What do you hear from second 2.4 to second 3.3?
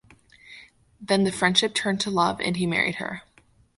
and he married her.